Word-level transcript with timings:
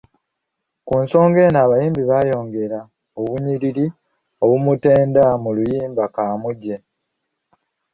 Ku 0.87 0.93
nsonga 1.03 1.39
eno 1.47 1.59
abayimbi 1.65 2.03
baayongera 2.09 2.79
obunnyiriri 3.19 3.85
obumutenda 4.43 5.23
mu 5.43 5.49
luyimba 5.55 6.03
Kaamuje. 6.15 6.75